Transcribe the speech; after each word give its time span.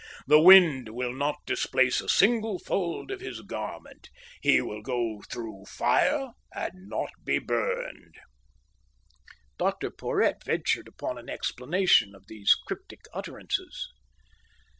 The 0.25 0.41
wind 0.41 0.89
will 0.89 1.13
not 1.13 1.45
displace 1.45 2.01
a 2.01 2.09
single 2.09 2.57
fold 2.57 3.11
of 3.11 3.19
his 3.21 3.41
garment. 3.41 4.09
He 4.41 4.59
will 4.59 4.81
go 4.81 5.21
through 5.31 5.65
fire 5.65 6.31
and 6.55 6.89
not 6.89 7.11
be 7.23 7.37
burned." 7.37 8.15
Dr 9.59 9.91
Porhoët 9.91 10.43
ventured 10.43 10.87
upon 10.87 11.19
an 11.19 11.29
explanation 11.29 12.15
of 12.15 12.25
these 12.25 12.55
cryptic 12.55 13.01
utterances. 13.13 13.89